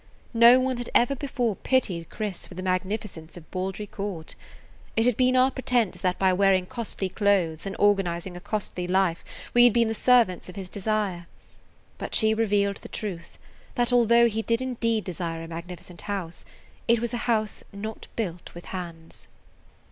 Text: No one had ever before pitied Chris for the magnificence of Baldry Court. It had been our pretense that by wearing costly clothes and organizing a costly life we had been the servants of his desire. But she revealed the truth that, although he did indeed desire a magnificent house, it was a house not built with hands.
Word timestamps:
No 0.33 0.59
one 0.59 0.77
had 0.77 0.89
ever 0.95 1.13
before 1.15 1.55
pitied 1.55 2.09
Chris 2.09 2.47
for 2.47 2.55
the 2.55 2.63
magnificence 2.63 3.37
of 3.37 3.51
Baldry 3.51 3.85
Court. 3.85 4.33
It 4.95 5.05
had 5.05 5.15
been 5.15 5.35
our 5.35 5.51
pretense 5.51 6.01
that 6.01 6.17
by 6.17 6.33
wearing 6.33 6.65
costly 6.65 7.07
clothes 7.07 7.67
and 7.67 7.75
organizing 7.77 8.35
a 8.35 8.39
costly 8.41 8.87
life 8.87 9.23
we 9.53 9.65
had 9.65 9.73
been 9.73 9.89
the 9.89 9.93
servants 9.93 10.49
of 10.49 10.55
his 10.55 10.69
desire. 10.69 11.27
But 11.99 12.15
she 12.15 12.33
revealed 12.33 12.77
the 12.77 12.89
truth 12.89 13.37
that, 13.75 13.93
although 13.93 14.27
he 14.27 14.41
did 14.41 14.59
indeed 14.59 15.03
desire 15.03 15.43
a 15.43 15.47
magnificent 15.47 16.01
house, 16.01 16.45
it 16.87 16.99
was 16.99 17.13
a 17.13 17.17
house 17.29 17.63
not 17.71 18.07
built 18.15 18.55
with 18.55 18.65
hands. 18.73 19.27